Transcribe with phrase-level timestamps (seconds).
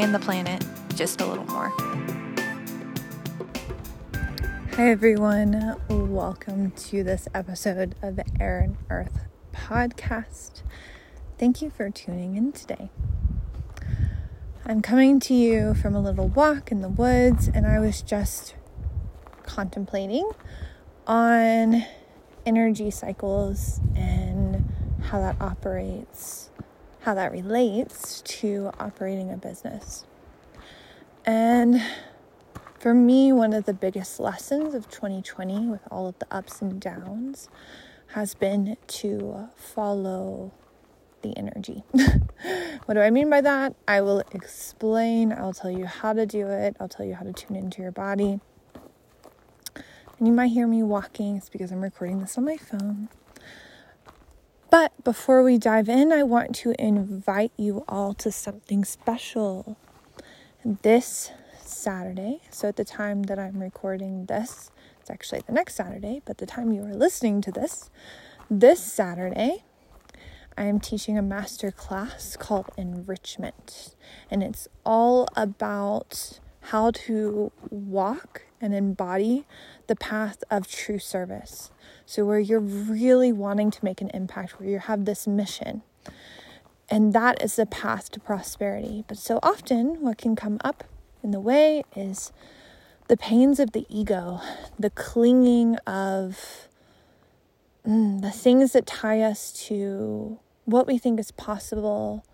[0.00, 0.64] and the planet
[0.94, 1.68] just a little more.
[4.72, 5.76] Hi, everyone.
[5.90, 10.62] Welcome to this episode of the Air and Earth podcast.
[11.36, 12.88] Thank you for tuning in today.
[14.64, 18.54] I'm coming to you from a little walk in the woods, and I was just
[19.42, 20.30] contemplating
[21.06, 21.84] on
[22.46, 24.66] energy cycles and
[25.02, 26.49] how that operates,
[27.00, 30.04] how that relates to operating a business.
[31.24, 31.82] And
[32.78, 36.80] for me, one of the biggest lessons of 2020, with all of the ups and
[36.80, 37.48] downs,
[38.08, 40.52] has been to follow
[41.22, 41.84] the energy.
[42.86, 43.74] what do I mean by that?
[43.86, 47.32] I will explain, I'll tell you how to do it, I'll tell you how to
[47.32, 48.40] tune into your body.
[50.18, 53.08] And you might hear me walking, it's because I'm recording this on my phone.
[54.70, 59.76] But before we dive in, I want to invite you all to something special.
[60.64, 66.22] This Saturday, so at the time that I'm recording this, it's actually the next Saturday,
[66.24, 67.90] but the time you are listening to this,
[68.48, 69.64] this Saturday,
[70.56, 73.96] I am teaching a master class called Enrichment.
[74.30, 79.46] And it's all about how to walk and embody
[79.86, 81.70] the path of true service.
[82.06, 85.82] So, where you're really wanting to make an impact, where you have this mission.
[86.88, 89.04] And that is the path to prosperity.
[89.06, 90.84] But so often, what can come up
[91.22, 92.32] in the way is
[93.06, 94.40] the pains of the ego,
[94.78, 96.68] the clinging of
[97.86, 102.24] mm, the things that tie us to what we think is possible,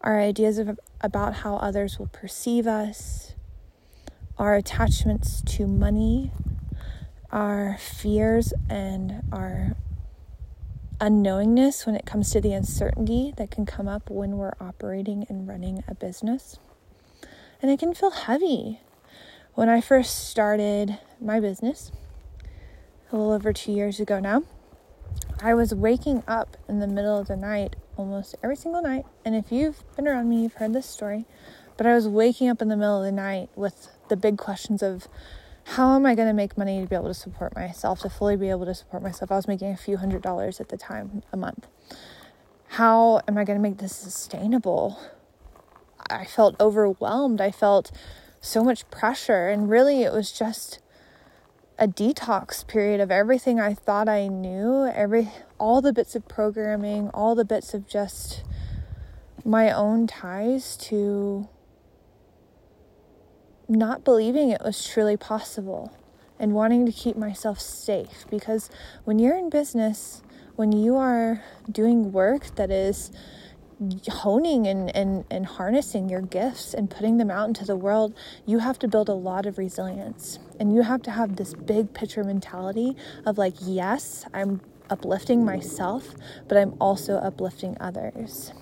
[0.00, 3.34] our ideas of, about how others will perceive us,
[4.40, 6.32] our attachments to money,
[7.30, 9.76] our fears, and our
[10.98, 15.46] unknowingness when it comes to the uncertainty that can come up when we're operating and
[15.46, 16.58] running a business.
[17.60, 18.80] And it can feel heavy.
[19.54, 21.92] When I first started my business,
[23.12, 24.44] a little over two years ago now,
[25.42, 29.04] I was waking up in the middle of the night almost every single night.
[29.22, 31.26] And if you've been around me, you've heard this story.
[31.76, 34.82] But I was waking up in the middle of the night with the big questions
[34.82, 35.08] of
[35.64, 38.36] how am I going to make money to be able to support myself, to fully
[38.36, 39.32] be able to support myself?
[39.32, 41.66] I was making a few hundred dollars at the time a month.
[42.68, 45.00] How am I going to make this sustainable?
[46.10, 47.40] I felt overwhelmed.
[47.40, 47.90] I felt
[48.40, 49.48] so much pressure.
[49.48, 50.80] And really, it was just
[51.78, 57.08] a detox period of everything I thought I knew, every all the bits of programming,
[57.10, 58.44] all the bits of just
[59.44, 61.48] my own ties to
[63.70, 65.96] not believing it was truly possible
[66.38, 68.68] and wanting to keep myself safe because
[69.04, 70.22] when you're in business,
[70.56, 73.12] when you are doing work that is
[74.08, 78.14] honing and, and, and harnessing your gifts and putting them out into the world,
[78.44, 80.38] you have to build a lot of resilience.
[80.58, 84.60] And you have to have this big picture mentality of like, yes, I'm
[84.90, 86.14] uplifting myself,
[86.48, 88.52] but I'm also uplifting others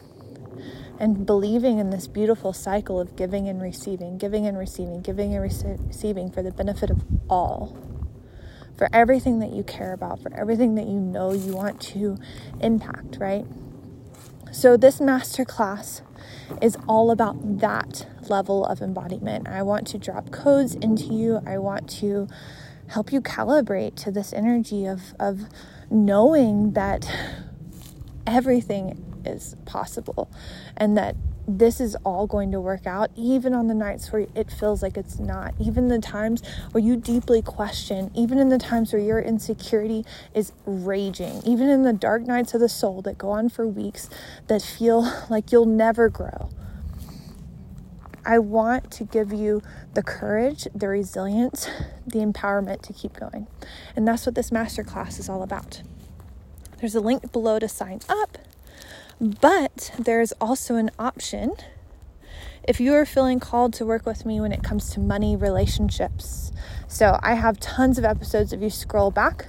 [0.98, 5.42] and believing in this beautiful cycle of giving and receiving, giving and receiving, giving and
[5.42, 7.76] receiving for the benefit of all.
[8.76, 12.16] For everything that you care about, for everything that you know you want to
[12.60, 13.44] impact, right?
[14.52, 16.00] So, this masterclass
[16.62, 19.48] is all about that level of embodiment.
[19.48, 22.28] I want to drop codes into you, I want to
[22.88, 25.42] help you calibrate to this energy of, of
[25.91, 27.10] knowing that
[28.26, 30.30] everything is possible
[30.76, 31.16] and that
[31.48, 34.98] this is all going to work out, even on the nights where it feels like
[34.98, 36.42] it's not, even the times
[36.72, 40.04] where you deeply question, even in the times where your insecurity
[40.34, 44.10] is raging, even in the dark nights of the soul that go on for weeks
[44.48, 46.50] that feel like you'll never grow.
[48.26, 49.62] I want to give you
[49.94, 51.66] the courage, the resilience,
[52.06, 53.47] the empowerment to keep going.
[53.97, 55.80] And that's what this masterclass is all about.
[56.78, 58.36] There's a link below to sign up.
[59.20, 61.53] But there's also an option
[62.62, 66.53] if you are feeling called to work with me when it comes to money relationships.
[66.86, 69.47] So I have tons of episodes if you scroll back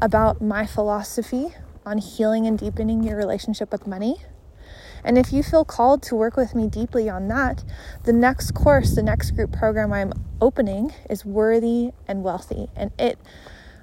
[0.00, 1.54] about my philosophy
[1.84, 4.16] on healing and deepening your relationship with money.
[5.02, 7.64] And if you feel called to work with me deeply on that,
[8.04, 12.68] the next course, the next group program I'm opening is Worthy and Wealthy.
[12.76, 13.18] And it,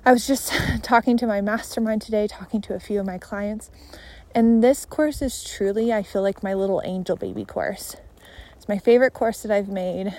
[0.05, 0.53] I was just
[0.83, 3.69] talking to my mastermind today, talking to a few of my clients.
[4.33, 7.97] And this course is truly, I feel like my little angel baby course.
[8.55, 10.15] It's my favorite course that I've made.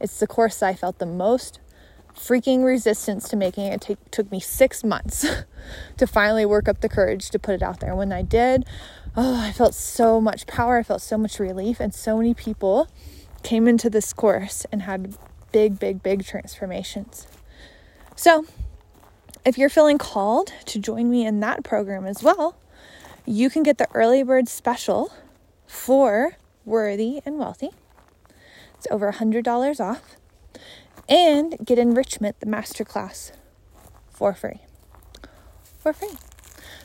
[0.00, 1.60] It's the course I felt the most
[2.16, 3.80] freaking resistance to making it.
[3.80, 5.24] Take, took me six months
[5.96, 7.94] to finally work up the courage to put it out there.
[7.94, 8.64] When I did,
[9.16, 10.78] oh, I felt so much power.
[10.78, 11.78] I felt so much relief.
[11.78, 12.88] And so many people
[13.44, 15.16] came into this course and had
[15.52, 17.28] big, big, big transformations.
[18.16, 18.46] So,
[19.44, 22.56] if you're feeling called to join me in that program as well,
[23.26, 25.12] you can get the early bird special
[25.66, 27.70] for Worthy and Wealthy.
[28.76, 30.16] It's over $100 off.
[31.08, 33.32] And get Enrichment, the masterclass,
[34.10, 34.60] for free.
[35.78, 36.12] For free.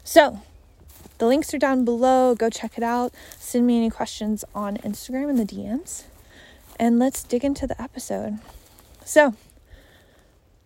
[0.03, 0.41] So,
[1.19, 2.35] the links are down below.
[2.35, 3.13] Go check it out.
[3.37, 6.03] Send me any questions on Instagram in the DMs.
[6.77, 8.39] And let's dig into the episode.
[9.05, 9.35] So,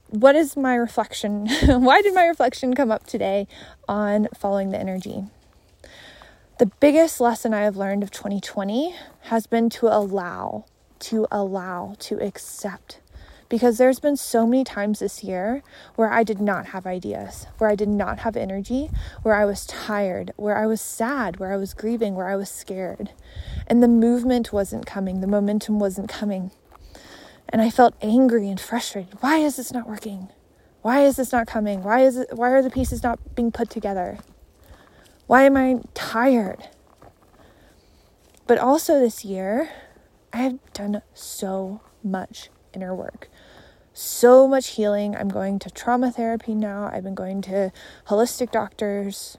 [0.10, 1.48] what is my reflection?
[1.66, 3.48] Why did my reflection come up today
[3.88, 5.26] on following the energy?
[6.60, 10.66] The biggest lesson I have learned of 2020 has been to allow,
[11.00, 13.00] to allow, to accept.
[13.50, 15.64] Because there's been so many times this year
[15.96, 18.92] where I did not have ideas, where I did not have energy,
[19.24, 22.52] where I was tired, where I was sad, where I was grieving, where I was
[22.52, 23.10] scared.
[23.66, 26.52] And the movement wasn't coming, the momentum wasn't coming.
[27.50, 29.18] And I felt angry and frustrated.
[29.22, 30.30] Why is this not working?
[30.84, 31.82] Why is this not coming?
[31.82, 34.20] Why is it why are the pieces not being put together?
[35.28, 36.70] Why am I tired?
[38.46, 39.70] But also this year,
[40.34, 43.30] I have done so much inner work.
[43.94, 45.16] So much healing.
[45.16, 46.90] I'm going to trauma therapy now.
[46.92, 47.72] I've been going to
[48.08, 49.38] holistic doctors,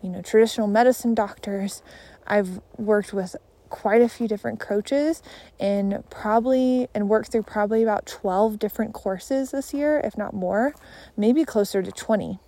[0.00, 1.82] you know, traditional medicine doctors.
[2.26, 3.34] I've worked with
[3.68, 5.22] quite a few different coaches
[5.58, 10.74] and probably and worked through probably about 12 different courses this year, if not more,
[11.16, 12.38] maybe closer to 20.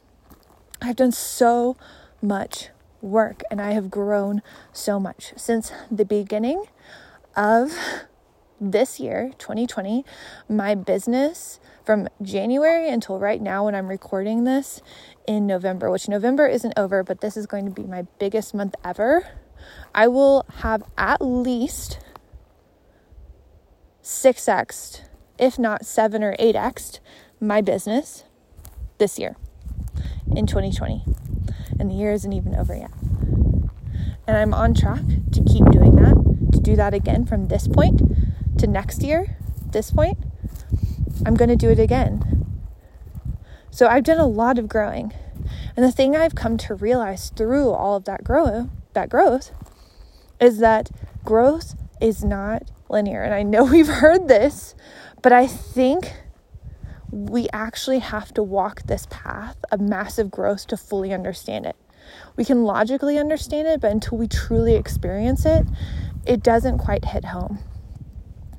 [0.81, 1.77] I've done so
[2.23, 2.69] much
[3.01, 4.43] work and I have grown
[4.73, 6.65] so much since the beginning
[7.37, 7.73] of
[8.61, 10.05] this year, 2020.
[10.49, 14.81] My business from January until right now, when I'm recording this
[15.27, 18.77] in November, which November isn't over, but this is going to be my biggest month
[18.85, 19.27] ever.
[19.95, 21.99] I will have at least
[24.03, 25.03] 6x,
[25.39, 27.01] if not 7 or 8x,
[27.41, 28.25] my business
[28.99, 29.37] this year
[30.37, 31.05] in 2020
[31.83, 32.93] and the year isn't even over yet.
[34.25, 35.03] And I'm on track
[35.33, 36.15] to keep doing that,
[36.53, 38.01] to do that again from this point
[38.59, 39.37] to next year,
[39.73, 40.17] this point.
[41.27, 42.47] I'm going to do it again.
[43.73, 45.13] So I've done a lot of growing.
[45.77, 49.51] And the thing I've come to realize through all of that grow that growth
[50.41, 50.89] is that
[51.25, 53.23] growth is not linear.
[53.23, 54.77] And I know we've heard this,
[55.21, 56.15] but I think
[57.13, 61.77] we actually have to walk this path of massive growth to fully understand it.
[62.37, 65.67] We can logically understand it, but until we truly experience it,
[66.27, 67.59] it doesn't quite hit home.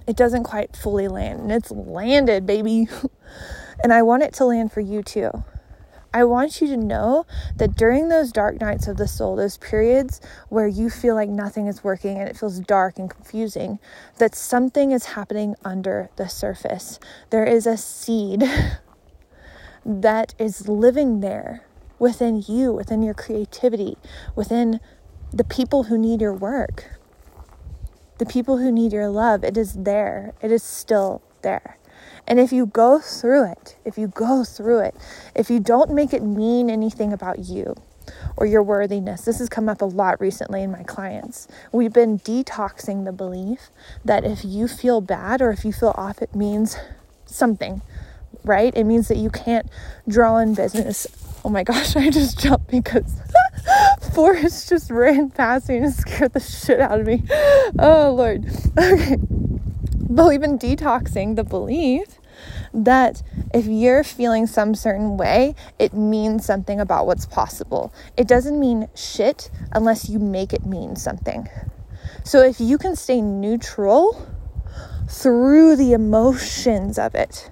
[0.05, 1.41] It doesn't quite fully land.
[1.41, 2.87] And it's landed, baby.
[3.83, 5.43] and I want it to land for you too.
[6.13, 7.25] I want you to know
[7.55, 11.65] that during those dark nights of the soul, those periods where you feel like nothing
[11.65, 13.79] is working and it feels dark and confusing,
[14.19, 16.99] that something is happening under the surface.
[17.31, 18.43] There is a seed
[19.85, 21.65] that is living there
[21.97, 23.97] within you, within your creativity,
[24.35, 24.79] within
[25.31, 26.99] the people who need your work,
[28.19, 29.43] the people who need your love.
[29.43, 31.77] It is there, it is still there.
[32.27, 34.95] And if you go through it, if you go through it,
[35.35, 37.75] if you don't make it mean anything about you
[38.37, 41.47] or your worthiness, this has come up a lot recently in my clients.
[41.71, 43.69] We've been detoxing the belief
[44.05, 46.77] that if you feel bad or if you feel off, it means
[47.25, 47.81] something,
[48.43, 48.75] right?
[48.75, 49.67] It means that you can't
[50.07, 51.07] draw in business.
[51.45, 53.15] Oh my gosh, I just jumped because
[54.13, 57.23] Forrest just ran past me and scared the shit out of me.
[57.79, 58.45] Oh Lord.
[58.77, 59.17] Okay.
[60.09, 62.19] But we've been detoxing the belief
[62.73, 67.93] that if you're feeling some certain way, it means something about what's possible.
[68.17, 71.47] It doesn't mean shit unless you make it mean something.
[72.23, 74.27] So if you can stay neutral
[75.09, 77.49] through the emotions of it,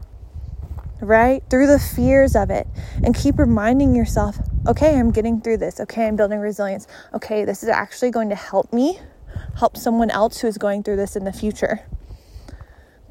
[1.00, 1.44] right?
[1.50, 2.68] Through the fears of it,
[3.04, 5.80] and keep reminding yourself, okay, I'm getting through this.
[5.80, 6.86] Okay, I'm building resilience.
[7.14, 9.00] Okay, this is actually going to help me
[9.58, 11.82] help someone else who is going through this in the future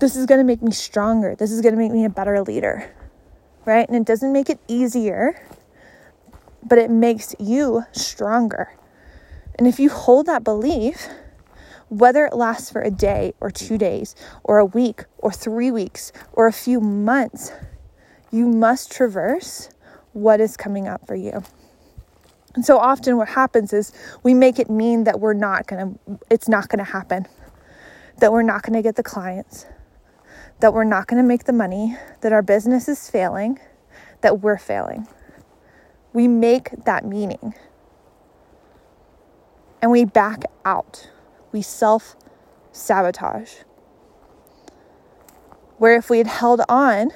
[0.00, 1.36] this is going to make me stronger.
[1.36, 2.90] This is going to make me a better leader,
[3.66, 3.86] right?
[3.86, 5.46] And it doesn't make it easier,
[6.66, 8.74] but it makes you stronger.
[9.56, 11.06] And if you hold that belief,
[11.90, 16.12] whether it lasts for a day or two days or a week or three weeks
[16.32, 17.52] or a few months,
[18.30, 19.68] you must traverse
[20.12, 21.42] what is coming up for you.
[22.54, 23.92] And so often what happens is
[24.22, 27.26] we make it mean that we're not going to it's not going to happen.
[28.18, 29.66] That we're not going to get the clients.
[30.60, 33.58] That we're not going to make the money, that our business is failing,
[34.20, 35.06] that we're failing.
[36.12, 37.54] We make that meaning.
[39.80, 41.08] And we back out.
[41.52, 42.16] We self
[42.72, 43.54] sabotage.
[45.78, 47.10] Where if we had held on,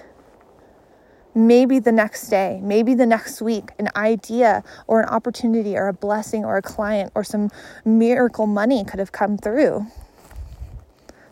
[1.35, 5.93] maybe the next day, maybe the next week, an idea or an opportunity or a
[5.93, 7.51] blessing or a client or some
[7.85, 9.87] miracle money could have come through.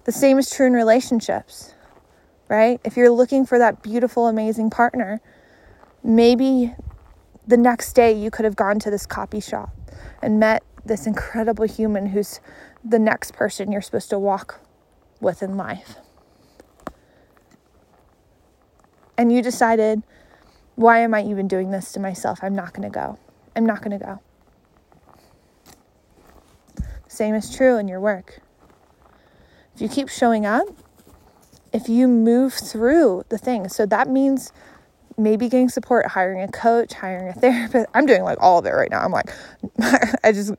[0.05, 1.75] The same is true in relationships,
[2.53, 2.81] right?
[2.85, 5.21] If you're looking for that beautiful, amazing partner,
[6.05, 6.75] maybe
[7.47, 9.71] the next day you could have gone to this copy shop
[10.21, 12.41] and met this incredible human who's
[12.85, 14.61] the next person you're supposed to walk
[15.21, 15.97] with in life.
[19.23, 20.03] and you decided,
[20.75, 22.41] why am I even doing this to myself?
[22.43, 23.21] I'm not going to go.
[23.55, 24.21] I'm not going to go.
[27.07, 28.41] Same is true in your work.
[29.77, 30.67] If you keep showing up,
[31.73, 33.69] if you move through the thing.
[33.69, 34.53] so that means
[35.19, 37.87] maybe getting support, hiring a coach, hiring a therapist.
[37.95, 39.01] I'm doing like all of it right now.
[39.01, 39.31] I'm like,
[40.25, 40.53] I just,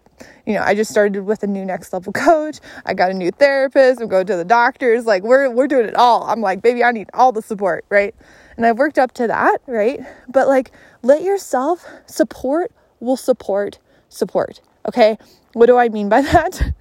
[0.46, 2.60] you know, I just started with a new next level coach.
[2.86, 4.01] I got a new therapist.
[4.01, 5.05] I'm going to the doctors.
[5.05, 6.24] Like we're we're doing it all.
[6.24, 8.15] I'm like, baby, I need all the support, right?
[8.58, 10.00] And I've worked up to that, right?
[10.27, 13.79] But like, let yourself support will support
[14.10, 14.62] support.
[14.88, 15.17] Okay.
[15.53, 16.74] What do I mean by that?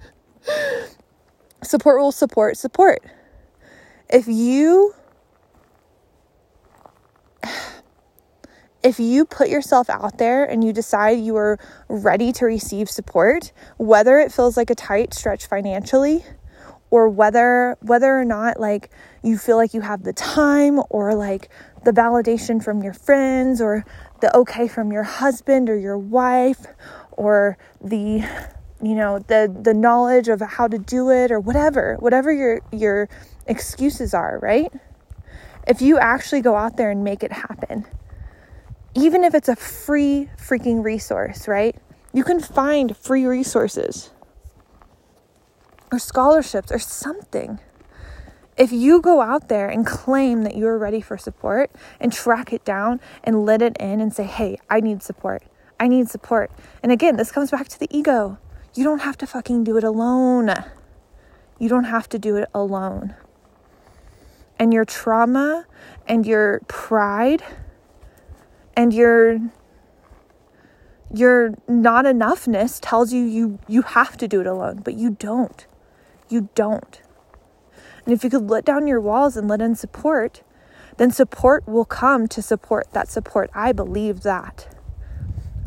[1.63, 3.01] support will support support.
[4.13, 4.93] If you
[8.83, 11.57] if you put yourself out there and you decide you are
[11.89, 16.23] ready to receive support, whether it feels like a tight stretch financially
[16.91, 18.91] or whether whether or not like
[19.23, 21.49] you feel like you have the time or like
[21.83, 23.83] the validation from your friends or
[24.21, 26.67] the okay from your husband or your wife
[27.13, 28.23] or the
[28.83, 33.09] you know the the knowledge of how to do it or whatever whatever your your
[33.47, 34.71] excuses are right
[35.67, 37.85] if you actually go out there and make it happen
[38.95, 41.75] even if it's a free freaking resource right
[42.13, 44.11] you can find free resources
[45.93, 47.59] or scholarships or something.
[48.57, 52.65] If you go out there and claim that you're ready for support and track it
[52.65, 55.43] down and let it in and say, hey, I need support.
[55.79, 56.51] I need support.
[56.81, 58.37] And again, this comes back to the ego.
[58.75, 60.51] You don't have to fucking do it alone.
[61.59, 63.13] You don't have to do it alone.
[64.57, 65.65] And your trauma
[66.07, 67.43] and your pride
[68.75, 69.39] and your
[71.13, 75.67] your not enoughness tells you you you have to do it alone, but you don't.
[76.27, 77.01] You don't.
[78.05, 80.41] And if you could let down your walls and let in support,
[80.97, 83.51] then support will come to support that support.
[83.53, 84.75] I believe that.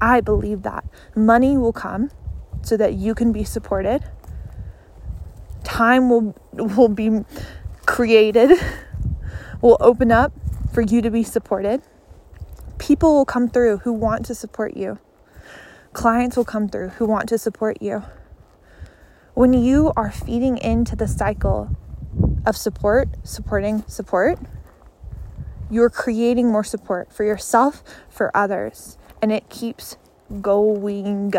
[0.00, 0.84] I believe that.
[1.14, 2.10] Money will come
[2.66, 4.02] so that you can be supported.
[5.62, 7.24] Time will will be
[7.86, 8.58] created.
[9.62, 10.32] will open up
[10.72, 11.80] for you to be supported.
[12.78, 14.98] People will come through who want to support you.
[15.92, 18.02] Clients will come through who want to support you.
[19.34, 21.70] When you are feeding into the cycle
[22.44, 24.38] of support, supporting, support,
[25.70, 29.96] you're creating more support for yourself, for others, and it keeps
[30.40, 31.32] going.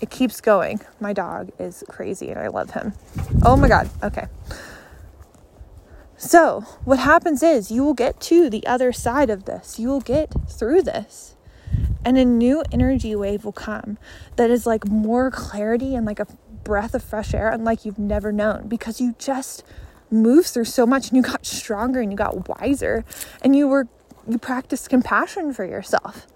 [0.00, 0.80] It keeps going.
[1.00, 2.92] My dog is crazy and I love him.
[3.42, 3.88] Oh my God.
[4.02, 4.26] Okay.
[6.16, 9.78] So, what happens is you will get to the other side of this.
[9.78, 11.34] You will get through this
[12.04, 13.98] and a new energy wave will come
[14.36, 16.26] that is like more clarity and like a
[16.62, 19.64] breath of fresh air unlike you've never known because you just
[20.10, 23.04] moved through so much and you got stronger and you got wiser
[23.42, 23.88] and you were
[24.28, 26.26] you practiced compassion for yourself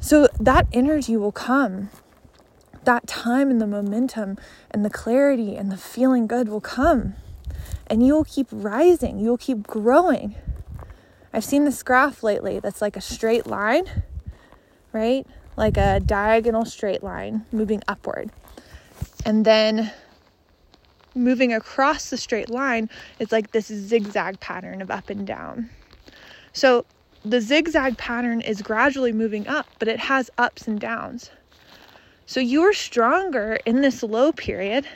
[0.00, 1.90] so that energy will come
[2.84, 4.38] that time and the momentum
[4.70, 7.14] and the clarity and the feeling good will come
[7.86, 10.34] and you will keep rising you will keep growing
[11.32, 13.84] i've seen this graph lately that's like a straight line
[14.92, 15.26] right?
[15.56, 18.30] Like a diagonal straight line moving upward.
[19.24, 19.92] And then
[21.14, 25.70] moving across the straight line it's like this zigzag pattern of up and down.
[26.52, 26.84] So
[27.24, 31.30] the zigzag pattern is gradually moving up, but it has ups and downs.
[32.30, 34.86] So you're stronger in this low period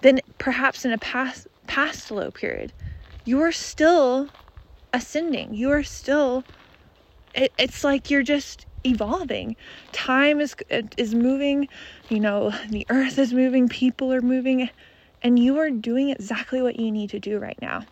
[0.00, 2.72] than perhaps in a past past low period.
[3.26, 4.30] You are still
[4.94, 5.52] ascending.
[5.52, 6.46] You are still
[7.34, 9.56] it, it's like you're just evolving.
[9.92, 10.56] Time is
[10.96, 11.68] is moving,
[12.08, 14.70] you know, the earth is moving, people are moving,
[15.20, 17.84] and you are doing exactly what you need to do right now.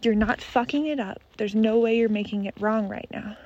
[0.00, 1.20] You're not fucking it up.
[1.36, 3.36] There's no way you're making it wrong right now.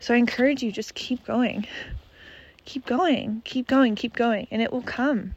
[0.00, 1.66] So I encourage you just keep going.
[2.64, 3.42] Keep going.
[3.44, 3.94] Keep going.
[3.94, 5.34] Keep going and it will come.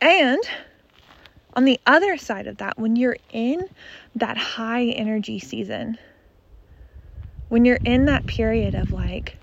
[0.00, 0.42] And
[1.54, 3.68] on the other side of that, when you're in
[4.14, 5.98] that high energy season,
[7.48, 9.36] when you're in that period of like,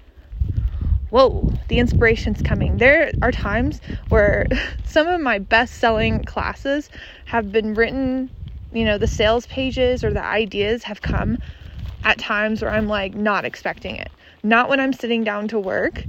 [1.09, 2.77] whoa, the inspiration's coming.
[2.77, 4.47] There are times where
[4.85, 6.89] some of my best selling classes
[7.25, 8.29] have been written,
[8.71, 11.37] you know, the sales pages or the ideas have come
[12.03, 14.09] at times where I'm like not expecting it.
[14.43, 16.03] Not when I'm sitting down to work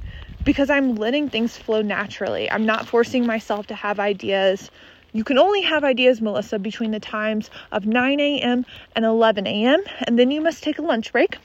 [0.44, 2.50] because I'm letting things flow naturally.
[2.50, 4.70] I'm not forcing myself to have ideas.
[5.12, 8.66] You can only have ideas, Melissa, between the times of 9 a.m.
[8.94, 11.38] and 11 a.m., and then you must take a lunch break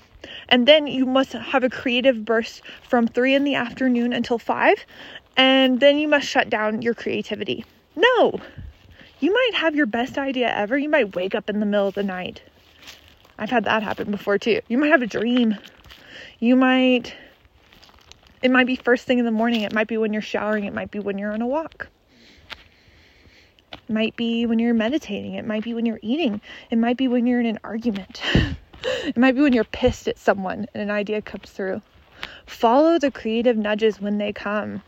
[0.50, 4.86] and then you must have a creative burst from 3 in the afternoon until 5
[5.36, 7.66] and then you must shut down your creativity.
[7.96, 8.40] No.
[9.20, 10.78] You might have your best idea ever.
[10.78, 12.42] You might wake up in the middle of the night.
[13.38, 14.62] I've had that happen before too.
[14.68, 15.58] You might have a dream.
[16.40, 17.16] You might
[18.42, 19.62] it might be first thing in the morning.
[19.62, 20.66] It might be when you're showering.
[20.66, 21.88] It might be when you're on a walk.
[23.72, 25.36] It might be when you're meditating.
[25.36, 26.42] It might be when you're eating.
[26.70, 28.22] It might be when you're in an argument.
[29.06, 31.82] It might be when you're pissed at someone and an idea comes through.
[32.46, 34.84] Follow the creative nudges when they come,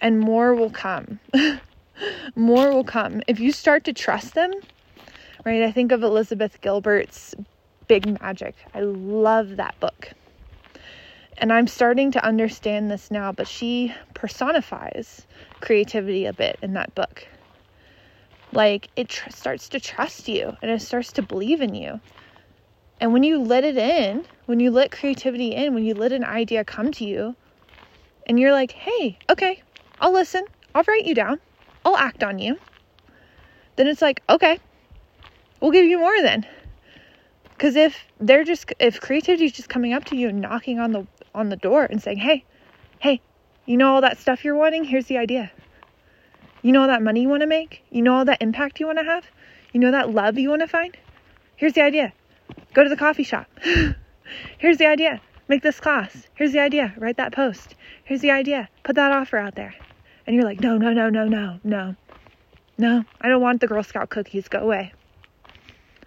[0.00, 1.18] and more will come.
[2.36, 3.22] more will come.
[3.26, 4.52] If you start to trust them,
[5.44, 5.62] right?
[5.62, 7.34] I think of Elizabeth Gilbert's
[7.88, 8.54] Big Magic.
[8.72, 10.10] I love that book.
[11.38, 15.26] And I'm starting to understand this now, but she personifies
[15.60, 17.26] creativity a bit in that book.
[18.52, 22.00] Like it tr- starts to trust you and it starts to believe in you.
[23.00, 26.24] And when you let it in, when you let creativity in, when you let an
[26.24, 27.36] idea come to you,
[28.26, 29.62] and you're like, hey, okay,
[30.00, 31.38] I'll listen, I'll write you down,
[31.84, 32.58] I'll act on you,
[33.76, 34.58] then it's like, okay,
[35.60, 36.46] we'll give you more then.
[37.56, 40.92] Because if they're just, if creativity is just coming up to you and knocking on
[40.92, 42.44] the on the door and saying, hey,
[42.98, 43.20] hey,
[43.66, 44.84] you know all that stuff you're wanting?
[44.84, 45.52] Here's the idea.
[46.62, 47.84] You know all that money you want to make?
[47.90, 49.26] You know all that impact you want to have?
[49.72, 50.96] You know that love you want to find?
[51.54, 52.12] Here's the idea.
[52.74, 53.46] Go to the coffee shop.
[54.58, 55.20] Here's the idea.
[55.48, 56.26] Make this class.
[56.34, 56.94] Here's the idea.
[56.96, 57.74] Write that post.
[58.04, 58.68] Here's the idea.
[58.82, 59.74] Put that offer out there.
[60.26, 61.94] And you're like, no, no, no, no, no, no.
[62.78, 64.48] No, I don't want the Girl Scout cookies.
[64.48, 64.92] Go away.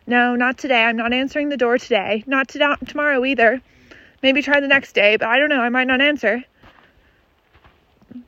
[0.06, 0.84] No, not today.
[0.84, 2.24] I'm not answering the door today.
[2.28, 3.62] Not to- tomorrow either.
[4.22, 5.62] Maybe try the next day, but I don't know.
[5.62, 6.44] I might not answer.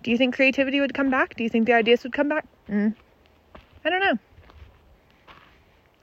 [0.04, 1.36] Do you think creativity would come back?
[1.36, 2.45] Do you think the ideas would come back?
[2.69, 2.95] Mm.
[3.84, 4.17] I don't know.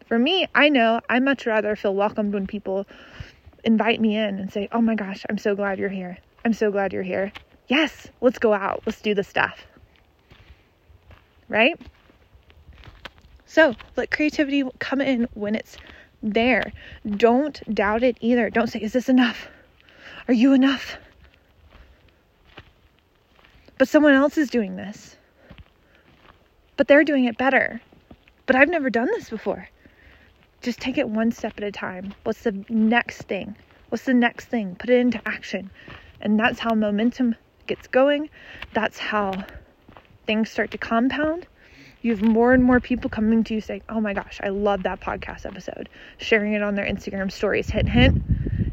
[0.06, 2.86] For me, I know I much rather feel welcomed when people
[3.64, 6.18] invite me in and say, Oh my gosh, I'm so glad you're here.
[6.44, 7.32] I'm so glad you're here.
[7.68, 8.82] Yes, let's go out.
[8.86, 9.66] Let's do the stuff.
[11.48, 11.78] Right?
[13.46, 15.78] So let creativity come in when it's
[16.22, 16.72] there.
[17.16, 18.50] Don't doubt it either.
[18.50, 19.48] Don't say, Is this enough?
[20.28, 20.96] Are you enough?
[23.78, 25.16] But someone else is doing this.
[26.76, 27.80] But they're doing it better.
[28.46, 29.68] But I've never done this before
[30.60, 32.14] just take it one step at a time.
[32.24, 33.54] What's the next thing?
[33.88, 34.76] What's the next thing?
[34.76, 35.70] Put it into action.
[36.20, 37.36] And that's how momentum
[37.66, 38.28] gets going.
[38.74, 39.44] That's how
[40.26, 41.46] things start to compound.
[42.02, 44.82] You have more and more people coming to you saying, Oh my gosh, I love
[44.82, 45.88] that podcast episode.
[46.18, 47.70] Sharing it on their Instagram stories.
[47.70, 48.22] Hint, hint.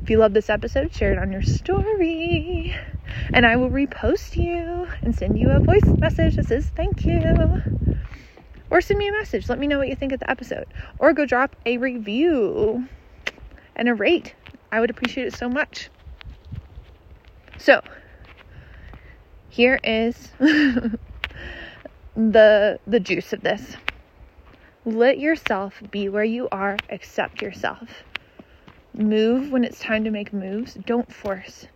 [0.06, 2.76] If you love this episode, share it on your story.
[3.34, 7.60] And I will repost you and send you a voice message that says thank you
[8.70, 9.50] or send me a message.
[9.50, 10.68] Let me know what you think of the episode,
[11.00, 12.88] or go drop a review
[13.76, 14.36] and a rate.
[14.72, 15.90] I would appreciate it so much.
[17.58, 17.82] So,
[19.50, 20.34] here is
[22.16, 23.76] the the juice of this.
[24.86, 28.04] Let yourself be where you are, accept yourself.
[28.98, 30.76] Move when it's time to make moves.
[30.86, 31.68] Don't force.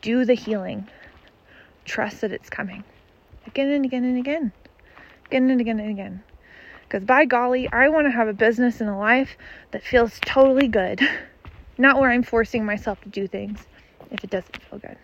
[0.00, 0.88] Do the healing.
[1.84, 2.84] Trust that it's coming.
[3.46, 4.52] Again and again and again
[5.32, 6.22] again and again and again.
[6.82, 9.38] Because by golly, I want to have a business and a life
[9.70, 11.00] that feels totally good.
[11.78, 13.66] Not where I'm forcing myself to do things
[14.10, 14.98] if it doesn't feel good.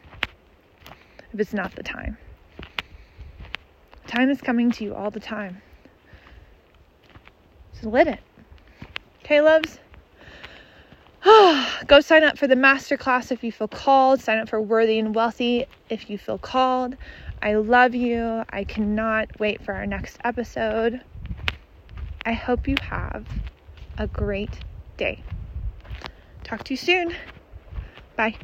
[1.33, 2.18] If it's not the time.
[4.07, 5.62] Time is coming to you all the time.
[7.72, 8.20] So let it.
[9.24, 9.79] Okay, loves?
[11.87, 14.20] Go sign up for the masterclass if you feel called.
[14.20, 16.94] Sign up for Worthy and Wealthy if you feel called.
[17.42, 18.44] I love you.
[18.50, 21.00] I cannot wait for our next episode.
[22.24, 23.26] I hope you have
[23.96, 24.62] a great
[24.96, 25.24] day.
[26.44, 27.12] Talk to you soon.
[28.16, 28.37] Bye.